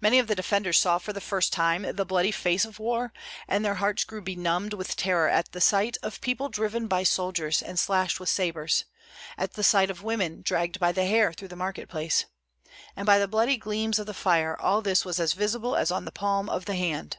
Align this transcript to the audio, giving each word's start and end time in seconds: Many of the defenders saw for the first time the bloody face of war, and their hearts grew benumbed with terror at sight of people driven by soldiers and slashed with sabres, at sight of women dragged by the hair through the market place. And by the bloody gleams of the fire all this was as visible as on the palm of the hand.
Many 0.00 0.18
of 0.18 0.26
the 0.26 0.34
defenders 0.34 0.78
saw 0.80 0.98
for 0.98 1.12
the 1.12 1.20
first 1.20 1.52
time 1.52 1.94
the 1.94 2.04
bloody 2.04 2.32
face 2.32 2.64
of 2.64 2.80
war, 2.80 3.12
and 3.46 3.64
their 3.64 3.76
hearts 3.76 4.02
grew 4.02 4.20
benumbed 4.20 4.72
with 4.74 4.96
terror 4.96 5.28
at 5.28 5.62
sight 5.62 5.96
of 6.02 6.20
people 6.20 6.48
driven 6.48 6.88
by 6.88 7.04
soldiers 7.04 7.62
and 7.62 7.78
slashed 7.78 8.18
with 8.18 8.28
sabres, 8.28 8.84
at 9.38 9.54
sight 9.64 9.88
of 9.88 10.02
women 10.02 10.42
dragged 10.42 10.80
by 10.80 10.90
the 10.90 11.06
hair 11.06 11.32
through 11.32 11.46
the 11.46 11.54
market 11.54 11.88
place. 11.88 12.24
And 12.96 13.06
by 13.06 13.20
the 13.20 13.28
bloody 13.28 13.56
gleams 13.56 14.00
of 14.00 14.06
the 14.06 14.12
fire 14.12 14.60
all 14.60 14.82
this 14.82 15.04
was 15.04 15.20
as 15.20 15.34
visible 15.34 15.76
as 15.76 15.92
on 15.92 16.04
the 16.04 16.10
palm 16.10 16.48
of 16.48 16.64
the 16.64 16.74
hand. 16.74 17.18